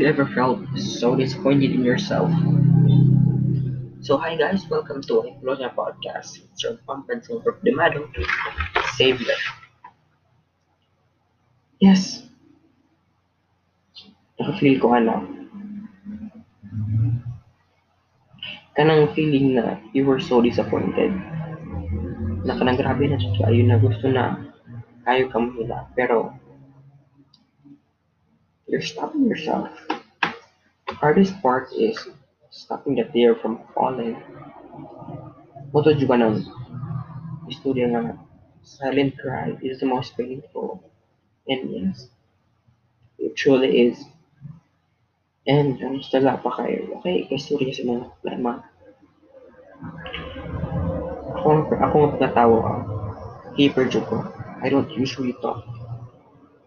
[0.00, 2.30] You ever felt so disappointed in yourself?
[4.00, 6.40] So, hi guys, welcome to Implonia Podcast.
[6.42, 8.08] It's your conference over Demado,
[8.96, 9.36] Savior.
[11.80, 12.22] Yes,
[14.38, 15.14] nakafeel ko ano,
[18.76, 21.10] kanang feeling na you were so disappointed.
[22.46, 24.24] Na kanang grabe na siya kayo na gusto na
[25.04, 25.78] kayo ka mahila.
[25.92, 26.32] Pero,
[28.70, 29.68] you're stopping yourself.
[30.86, 31.98] Hardest part is
[32.50, 34.14] stopping the tear from falling.
[35.74, 36.46] Juga ng
[37.50, 38.14] istorya nga
[38.62, 40.86] silent cry is the most painful.
[41.50, 42.06] And yes,
[43.18, 43.98] it truly is.
[45.50, 48.62] And ang tala pa kayo, okay, istorya sa mga problema.
[51.42, 52.74] Ako, nga pagkatawa ka,
[53.58, 54.18] keeper joke ko.
[54.62, 55.66] I don't usually talk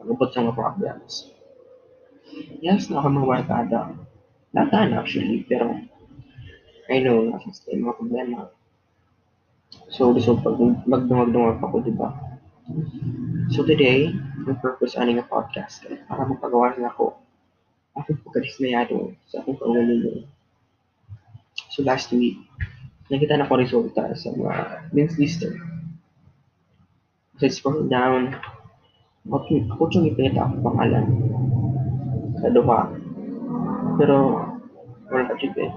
[0.03, 1.31] about mga problems.
[2.63, 3.91] Yes, na ako mga barkada.
[4.55, 5.83] Lahat na actually, pero
[6.87, 8.39] I know na sa yung mga problema.
[9.91, 10.55] So, gusto pag
[10.87, 12.15] magdungag-dungag ako, di ba?
[13.51, 14.15] So today,
[14.47, 17.19] yung purpose ani nga podcast kay para mapagawa na ako
[17.99, 20.23] akong pagkadismayado sa akong kaugalingon.
[21.67, 22.39] So last week,
[23.11, 25.51] nakita na ko resulta sa mga men's lister.
[27.43, 28.39] So scroll down,
[29.27, 31.42] ako, ako yung ipinita akong pangalan
[32.43, 32.91] sa duha.
[33.95, 34.17] Pero,
[35.07, 35.71] wala dyan eh.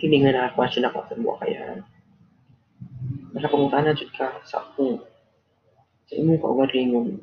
[0.00, 1.84] Hindi nga na question ako sa buha kaya
[3.36, 5.04] nakapunta na dyan ka sa akong
[6.08, 7.20] sa imong kaugalingon.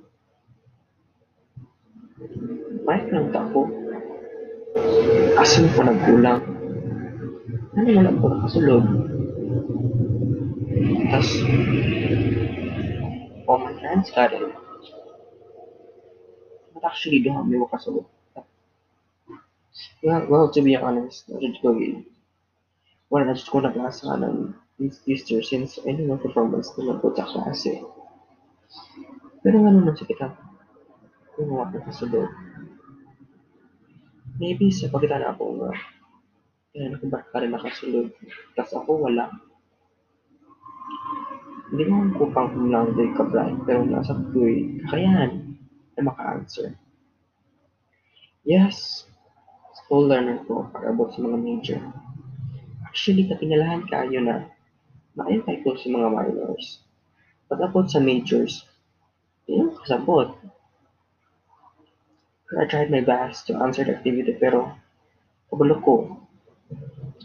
[2.86, 3.66] Kahit lang ta ako.
[5.42, 6.42] Asan ko nagkulang?
[7.74, 8.86] Ano wala ko nakasulod?
[11.10, 11.30] Tapos,
[13.94, 14.73] friends got it.
[16.74, 18.10] But actually, doon kami makasulod.
[20.02, 22.06] Well, well, to be honest, not ko yun.
[23.10, 24.54] Wala na ko nag-asa ng
[25.06, 27.82] sister since ano na performance naman po sa klase.
[29.46, 30.28] Pero nga naman sa kita,
[31.38, 32.06] kung wala ko sa.
[34.42, 35.72] Maybe sa pagkita na ako nga,
[36.74, 38.08] kaya na kung bakit ka rin nakasulod.
[38.58, 39.30] Tapos ako wala.
[41.70, 41.86] Hindi
[42.18, 45.43] ko pang lang day ka blind, pero nasa ko'y kakayahan
[45.98, 46.76] na maka-answer.
[48.44, 49.08] Yes,
[49.84, 51.82] school learner ko para about sa mga major.
[52.84, 54.52] Actually, katingalahan kayo na
[55.16, 56.82] na-entitle sa mga minors.
[57.48, 58.66] But about sa majors,
[59.46, 60.34] yun ang kasabot.
[62.54, 64.78] I tried my best to answer the activity pero
[65.50, 65.94] kabalo ko.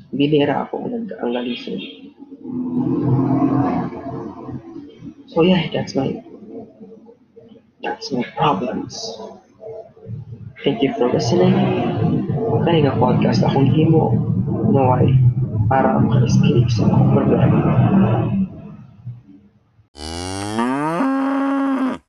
[0.08, 1.80] Binira ako nag ang lalisod.
[5.28, 6.24] So yeah, that's my
[7.98, 9.18] that's problems.
[10.62, 11.50] Thank you for listening.
[12.62, 14.14] Kaya nga podcast akong himo
[14.70, 15.18] naway
[15.66, 17.58] para maka-escape sa mga problema.